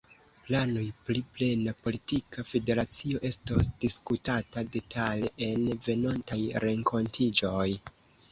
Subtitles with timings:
[0.45, 7.69] Planoj pri plena politika federacio estos diskutata detale en venontaj renkontiĝoj.